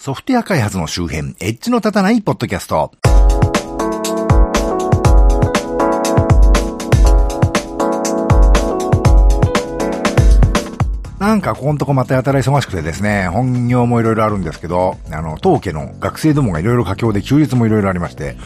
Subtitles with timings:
[0.00, 2.90] ソフトウェア開発の周辺、エッジの立たないポッドキャスト。
[11.18, 18.38] なんかここんとこまたやたら忙しくてですね、本業もいろいろあるんですけど、あの、当家の学生どもがいろいろ佳境で休日もいろいろありまして、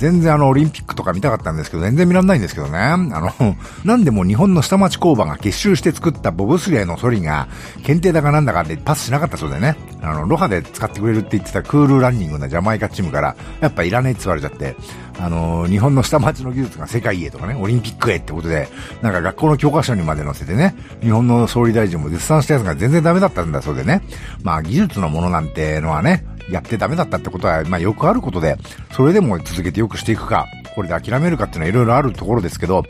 [0.00, 2.78] 全然あの、オリンピックとか見たかったんですけど、全然見らんないんですけどね。
[2.78, 3.30] あの、
[3.84, 7.48] なんでも日本の下町工場が結集して作ったボブスレーのソリが、
[7.82, 9.76] 検定だかなんだかでパスしなかったそうでね。
[10.00, 14.74] あの、ロハで使ってくれるって言ってたクールランニングなジャマイカチームから、やっぱいらねえって言われちゃって、
[15.18, 18.68] あの、日本の下町の技術が世界へとかね、オリンピックへってことで、
[19.02, 24.00] なんか学校の教科書にまで載せてね、日本の総理大臣も絶賛したやつが全然ダメだったんだそうでね。
[24.42, 28.56] まあ技術のものなんてのはね、やってダメだったってことは、まあよくあることで、
[28.92, 32.84] それでも続けてよくしていくか、これで諦めるかっていうのはいろいろあるところですけど、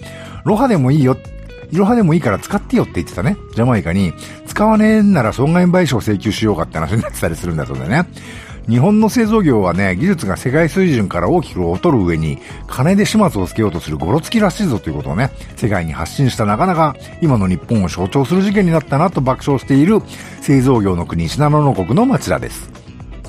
[0.44, 1.16] ロハでもいいよ、
[1.70, 4.12] いろはでもいいから使ってよって言ってたね、ジャマイカに、
[4.46, 8.06] 使わねえんなら損害賠償請求しようかって話になってたりするんだそうだね。
[8.68, 12.38] 日本の製造業はね、技術が世界水準から大きく劣る上に、
[12.68, 20.00] 金で始末をつけようとするゴロつきらしいぞということをね、世界に発信したなかなか今の日本を象徴する事件になったなと爆笑している
[20.40, 22.79] 製造業の国、信濃の国の町田です。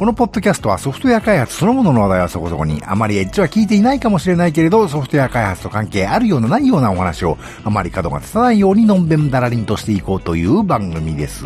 [0.01, 11.45] このポッドキャストはソフトウェア開発そのものの話題はそこそこに、あまりエッジは聞いていないかもしれないけれど、ソフトウェア開発と関係あるようなないようなお話を、あまり角が立たないようにのんべんだらりんとしていこうという番組です。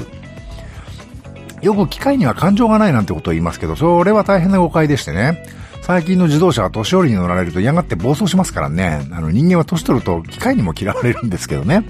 [1.62, 5.44] よく機械には感情がないなんてことを言いますけど、それは大変な誤解でしてね。
[5.82, 9.06] 最近の自動車は年寄りに乗られると嫌がって暴走しますからね。
[9.12, 11.84] あの人間は年取ると機械にも嫌われるんですけどね。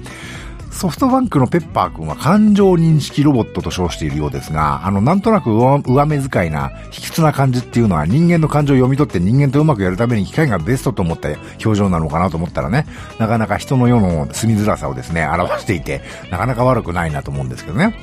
[0.75, 11.29] ソフトバンクのペッパー君は感情認識ロボットと称しているようですが、あの、なんとなく上目遣いな、卑屈な感じっていうのは人間の感情を読み取って人間とうまくやるために機械がベストと思った
[11.63, 12.85] 表情なのかなと思ったらね、
[13.19, 17.95] なかなか人の世の住みづらさをですね、表していて、なかなか悪くないなと思うんですけどね。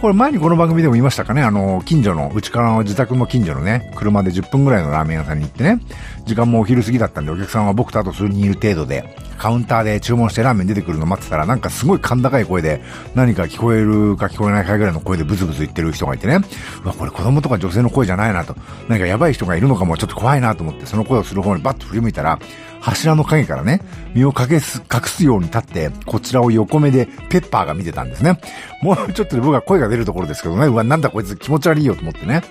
[0.00, 5.78] これ前にこの番組でも言いましたかね、あの、近所の、うちからの自宅の近所のね、車で10分ぐらいのラーメン屋さんに行ってね、
[6.24, 12.82] 時間もお昼過ぎだったんでお客さんは僕とあと数人いる程度で、カウンターで注文してラーメン出てくるの待ってたら、なんかすごい甲高い声で、
[13.14, 16.40] 何か聞こえるか聞こえないかぐらいの声でブツブツ言ってる人がいてね、
[16.84, 18.56] うわ、これ子供とか女性の声じゃないなと、
[18.88, 22.38] なんかやばい人がいるのかもちょっと怖いなと思って、その声をする方にバッと振り向いたら、
[22.80, 23.80] 柱の影からね、
[24.14, 28.40] 身を隠す、隠すように立って、こちらを横目でペッパーが見てたんですね。
[28.82, 32.42] もうちょっとで僕は声が出るところですけどね、うわ、なんだこいつ気持ち悪いよと思ってね。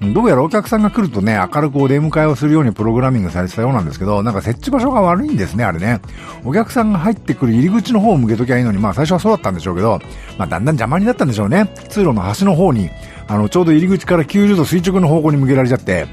[0.00, 6.00] どうやらお客さんが来るとね、明るくお出迎えをするようにプログラミングされてたようなんですけど、なんか設置場所が悪いんですね、あれね。
[6.44, 10.00] お客さんが入ってくる入り口の方を向けときゃいいのに、まあ最初はそうだったんでしょうけど、
[10.36, 11.72] まあだんだん邪魔になったんでしょうね。
[11.88, 12.90] 通路の端の方に、
[13.28, 16.06] あの、ちょうど入り口から90度垂直の方向に向けられちゃって、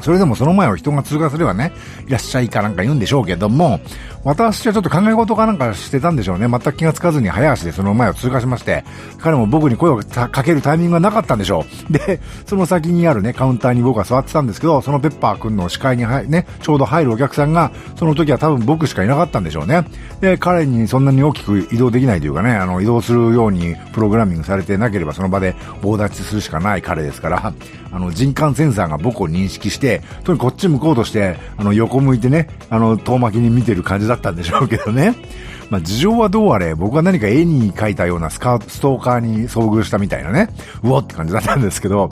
[0.00, 1.72] それでもその前を人が通過すればね、
[2.06, 3.80] いらっしゃいかなんか言うんでしょうけども、
[4.26, 6.48] 私はちょっと考え事かなんかしてたんでしょうね。
[6.48, 8.82] 全く気がつかずに早足でその前を通過しまして、
[9.18, 11.92] 彼も僕に声をかけるタイミングがなかったんでしょう。
[11.92, 19.84] で、その先にあるね、カウンターに僕は座ってたんですけど、そのペッパーくんの視界にね、ちょうど入るお客さんが、その時は多分僕しかいなかったんでしょうね。
[20.20, 27.54] で、彼にそんなに大きく移動できないというかね、あの、移動するようにプログラミングされてなければその場で棒立ちするしかない彼ですから、
[27.92, 35.14] あの、人感センサーが僕を認識して、とにかくこっち向こうとして、あの、横向いてね、あの、遠巻きに見てる感じだったんでしょうけどね。
[35.70, 40.48] まあ、事情はどうあれ、僕は何か絵に描いたようなスカストーカーに遭遇したみたいなね、
[40.82, 42.08] うおって感じだったんですけど、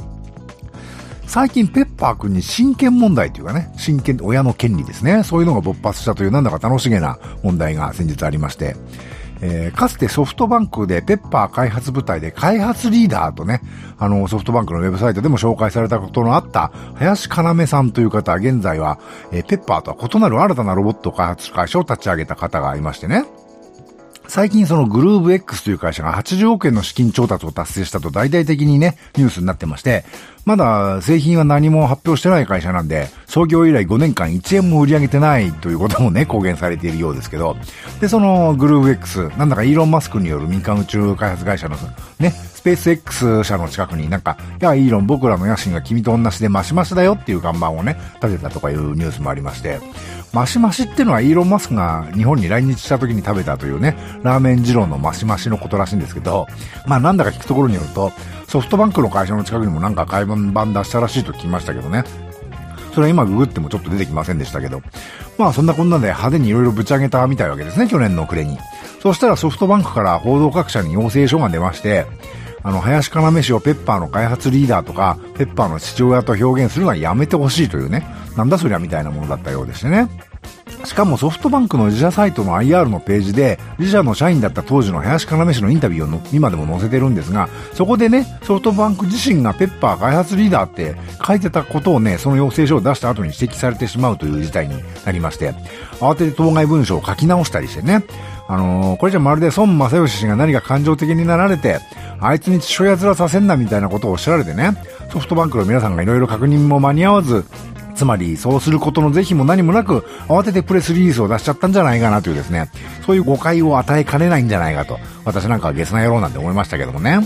[1.26, 5.22] 最近ペッパー君に親権問題というかね、親権、親の権利ですね。
[5.25, 8.76] そういうのが勃発したというなんだか楽しげな問題が先日ありまして、
[9.47, 13.60] えー、かつてソフトバンクでペッパー開発部隊で開発リーダーとね、
[13.99, 18.99] あの、ソフトバンクのウェブサイトでも紹介されたことのあった、林要さんという方は、現在は、
[19.33, 23.27] えー、ペッパーとは異なる新たなロボット開発会社を立ち上げた方がいましてね。
[24.27, 30.06] 最近そのグルーブ X という会社が80億円の資金調達を達成したと大々的にね、ニュースになってまして、
[30.44, 37.56] まだ製品は何も発表してない会社なんで、創業以来5年間1円も売り上げてないということもね、公言されているようですけど、
[38.00, 41.77] で、そのグルーブ X、なんだかイーロン・マスクによる民間宇宙開発会社の
[42.19, 49.80] ね、スペース X 社の近くになんか、いや、イーロン僕らの野心が君と同じでマシマシだよっていう看板をね、立てたとかいうニュースもありまして、
[50.34, 56.47] マシマシっていうのはイーロン・マスクが日本に来日した時に食べたというね、ラーメン二郎のマシマシのことらしいんですけど、
[56.86, 58.13] まあなんだか聞くところによると、
[58.48, 62.04] ソフトバンクの会社の近くにもなんか買い板出したらしいと聞きましたけどね。
[62.92, 64.83] それは今ググってもちょっと出てきませんでしたけど。
[65.36, 68.59] まあそんなこんなで派手に色々ぶち上げたみたいわけですね、去年の暮れに。
[69.03, 72.07] そしたらソフトバンクから報道各社に要請書が出まして、
[72.63, 80.09] あの、林要氏をペッパーの開発リーダーとか、ペッパーの父親と表現するのはやめてほしいというね、なんだそりゃみたいなものだったようでしてね。
[80.84, 90.97] しかもソフトバンクの自社サイトの IR のページで、自社の社員だった当時の林要氏のインタビューを今でも載せてるんですが、そこでね、ソフトバンク自身がペッパー開発リーダーって
[91.27, 95.53] 書いてたことをね、その要請書を出した後に指摘されてしまうという事態になりまして、
[96.01, 98.04] 慌てて当該文書を書き直したりしてね、
[98.47, 101.81] あのー、これじゃまるで孫正義氏が何か感情的になられて、
[102.21, 104.72] あいつに父親面させんなみたいなことをおっしゃられてね、
[105.10, 107.45] ソフトバンクの皆さんが色々確認も間に合わず、
[107.95, 112.71] つまり、そうすることの是非も何もなく、慌ててプレスリリースを出しちゃったんじゃないかなというですね、
[113.07, 117.21] そういう誤解を与えかねないんじゃないかと、私なんかはゲスな野郎なんて思いましたけどもね。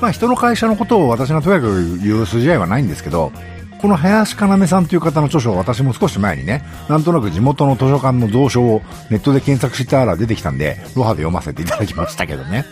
[0.00, 3.32] まあ人の会社のことを私がとやかく言う筋合いはないんですけど、
[3.80, 12.64] この林要さんという方の著書を私も少し前にね、なんとなく地元の図書館の蔵書をネットで検索したら出てきたんで、ロハで読ませていただきましたけどね。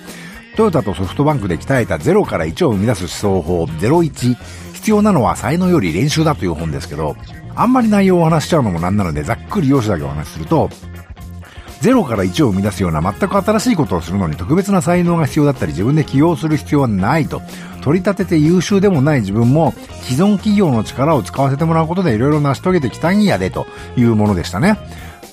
[0.56, 4.36] トヨタとソフトバンクで鍛えた0から1を生み出す思想法01
[4.72, 7.16] 必要なのは才能より練習だという本ですけど、
[7.56, 10.68] あんまり内容を話しちゃうのもなんなので、ざっくり用紙だけお話しすると、
[11.80, 17.42] 0から1を生み出すような全く新しいことをするのに特別な才能が必要だったり自分で起業する必要はないと。
[17.82, 23.66] 取り立てて優秀でもない自分も既存企業の力を使わせてもらうことで色々成し遂げてきたんやでと
[23.96, 24.78] いうものでしたね。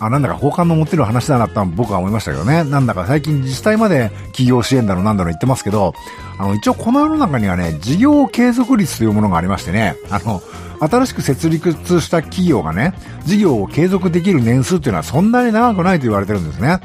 [0.02, 2.64] あ、なんだか法官の持ってる話だなと僕は思いましたけどね。
[2.64, 5.94] なんだか最近自治体まで企業支援だのなんだの言ってますけど、
[6.40, 10.42] あの、一応この世の中にはね、事業継続率というものがありましてね、あの、
[10.80, 12.96] 新しく設立した企業がね、
[13.26, 16.80] 事業を継続できる年数っていうのはそんなに長くないと言われてるんですね。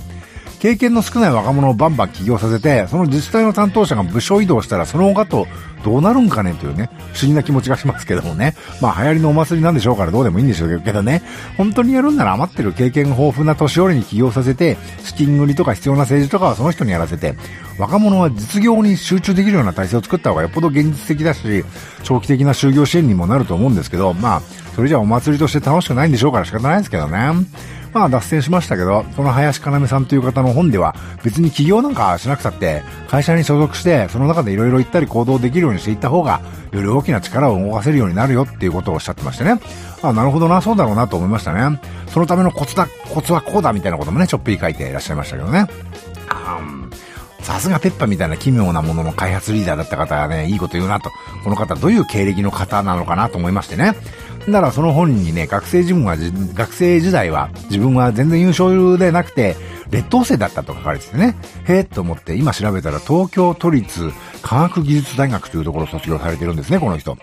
[0.67, 5.47] 経験の少ない若者をバンバン起業させて、その自治体の担当者が部署移動したら、その他と
[5.85, 8.57] どうなるんかねというね、不思議な気持ちがしますけどもね。
[8.81, 11.23] まあ流行りのお祭りなんでしょうからどうでもいいんでしょうけどね。
[11.57, 17.37] 本当にやるんなら余ってる経験豊富な年寄りに起業させて、資金繰りとか必要な政治とかはその人にやらせて、
[17.79, 21.65] 若者は実業に集中できるような体制を作った方がよっぽど現実的だし、
[22.03, 24.43] 長期的な就業支援にもなると思うんですけど、まあ、
[24.75, 27.31] それじゃお祭りとして楽しくないんでしょうから仕方ないですけどね。
[27.97, 30.95] まあ脱線しましたけど、この林要さんという方の本では、
[31.25, 39.59] 別に起業なんかしなくたって、会社に所属して、その中でいろいろ行ったり行動できるようにしていった方が、より大きな力を動かせるようになるよっていうことをおっしゃってましてね。
[40.03, 41.81] あ、なるほどな、そうだろうなと思いましたね。
[42.09, 45.67] そのためのコツだ、コツはこうだみたいなこともね、ちょっぴり書いていらっしゃいましたけどね。
[47.41, 51.11] さすがペッパみたいな奇妙なものの開発リーダーだった方はね、いいこと言うなと。
[51.45, 53.95] この方どういう経歴の方なのかなと思いましてね。
[54.49, 56.17] ならその本にね、学生自分は、
[56.55, 59.57] 学生時代は自分は全然優秀でなくて、
[59.91, 61.37] 劣等生だったと書かれててね、
[61.69, 64.11] へえと思って今調べたら東京都立
[64.43, 67.17] 科学技術大学というところを卒業されてるんですね、この人。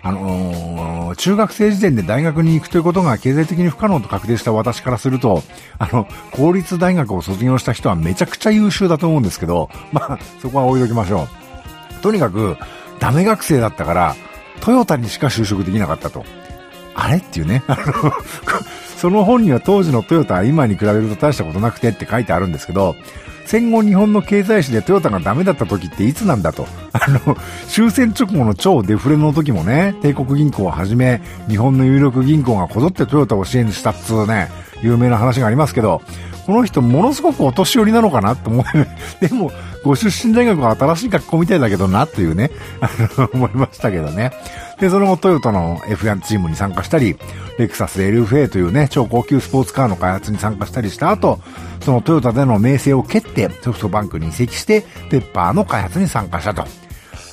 [0.00, 5.42] あのー、中学生時点で大学に行くということが経済的に不可能と確定した私からすると、
[5.78, 11.28] あの、公立大学を卒業した人はめちゃくちゃ優秀だと思うんですけど、まあ、そこは置いときましょ
[11.98, 12.02] う。
[12.02, 12.56] とにかく、
[13.00, 14.14] ダメ学生だったから、
[14.60, 16.24] トヨタにしか就職できなかったと。
[16.98, 17.18] あれ？
[17.18, 17.62] っていうね。
[17.68, 18.12] あの
[18.96, 22.96] その本には当時のトヨタは今に比べると大したことなくてって書いてあるんですけど、
[23.46, 26.66] 戦後日本の経済史でトヨタがダメだった時っていつなんだと。
[26.92, 27.36] あの、
[27.68, 34.48] 終戦直後の超デフレの時もね、帝国銀行をはじめ、日本の有力銀行がこぞってトヨタを支援したっつうね、
[34.82, 36.02] 有名な話がありますけど、
[36.44, 38.64] この人ものすごくお年寄りなのかなと思う。
[39.26, 39.52] でも、
[39.82, 44.32] ご出身大学は新しい学校みたいだけどな、というね、 あの、思いましたけどね。
[44.80, 47.16] で、その後トヨタの F1 チームに参加したり、
[47.58, 51.40] レクサス LFA というね、超高級スポーツカーの開発に参加したりした後、
[51.80, 56.64] そのトヨタでの名声を蹴ってソフトバンクに移籍して、ペッパーの開発に参加したと。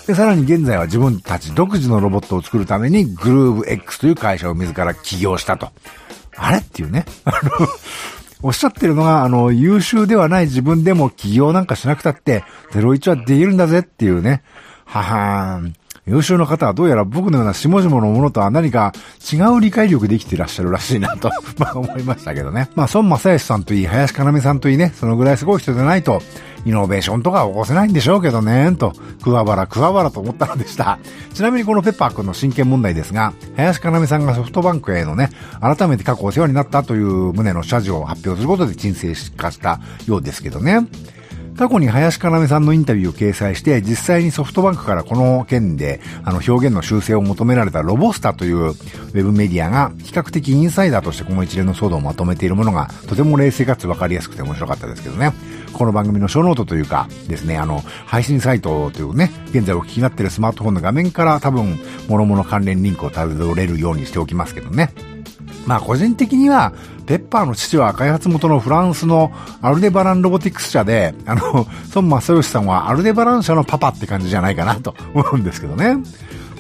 [0.07, 5.69] で、さらに現在は自分たち独自のロボットを作るためにグルーブ X という会社を自ら起業したと。
[6.37, 6.57] あれ？
[6.57, 7.05] っていうね。
[7.25, 7.67] あの、
[8.45, 14.43] おっしゃってるのが、あの、優秀ではない自分でも起業なんかしなくたって、01はできるんだぜっていうね。
[14.85, 15.73] ははーん。
[16.07, 18.93] 優秀な方はどうやら僕のような下々のものとは何か
[19.33, 22.69] 違う理解力で生きていらっしゃるらしいなと まあ思いましたけどね。
[22.75, 26.21] まあ孫正義さんといい、林要さんといいね、そのぐらいすごい人でないと、
[26.65, 28.93] イノベーションとか起こせないんでしょうけどね、と、
[29.23, 30.99] 桑原桑原と思ったのでした。
[31.33, 40.87] ちなみにこのペッパーくんの真剣問題ですが、林要さんがソフトバンクへのね、改めて過去お世話になったという旨の謝辞を発表することで沈静化したようですけどね。
[41.57, 55.31] 過去に林要さんのインタビューを掲載して、実際にソフトバンクからこの件で、あの、表現の修正を求められたロボスタというウェブメディアが、比較的インサイダーとしてこの一連の騒動をまとめているものが、とても冷静かつ分かりやすくて面白かったですけどね。
[55.71, 64.93] この番組のショーノートというかですね、あの、配信サイトというね、現在お聞きになっているスマートフォンの画面から多分、諸々関連リンクをたどれるようにしておきますけどね。
[65.65, 66.73] まあ個人的には、
[67.05, 69.31] ペッパーの父は開発元のフランスの
[69.61, 75.97] アルデバランロボティクス社で、あの、孫正義さんはアルデバラン社のパパって感じじゃないかなと思うんですけどね。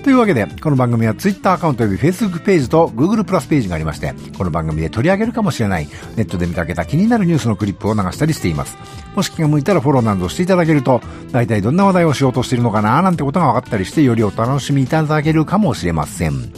[0.03, 8.77] というわけで、この番組は Twitter アカウント及び Facebook ページと Google プラスページがありまして、この番組で取り上げるかもしれないネットで見かけた気になるニュースのクリップを流したりしています。
[9.15, 16.53] もし気が向いたらフォローなどしていただけると、大体どんな話題をしようとしているのかななんてことが分かったりして、よりお楽しみいただけるかもしれません。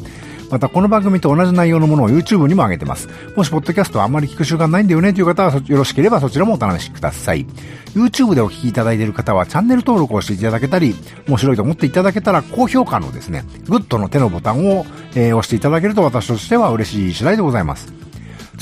[0.49, 3.09] またこの番組と同じ内容のものを YouTube にも上げてます。
[3.35, 7.45] もしポッドキャストはあんまり聞く習慣ないんだよねという方はよろしければそちらもお試しください。
[7.93, 10.95] YouTube でお聞きいただいている方はチャンネル登録をしていただけたり、
[11.27, 14.85] 面白いと思っていただけたら高評価のですね、グッドの手のボタンを、
[15.15, 17.96] えー、押していただけると私としては嬉しい次第でございます。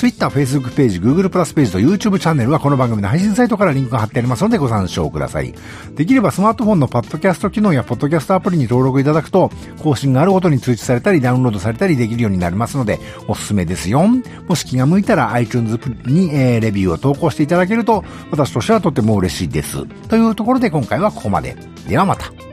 [0.05, 5.55] Twitter、Facebook ページ、Google プラスページと YouTube チャンネルはこの番組の配信サイトからリンクが貼ってありますのでご参照ください。
[5.95, 9.49] できればスマートフォンのパッドキャスト機能やポッドキャストアプリに登録いただくと、
[9.81, 14.07] 更新があるごとに通知されたりダウンロードされたりできるようになりますので、おすすめですよ。
[14.47, 19.87] もし気が向いたら iTunes に、えー、レビューを投稿していただけると、私としてはとても嬉しいです。
[20.07, 21.55] というところで今回はここまで。
[21.87, 22.44] ではまた。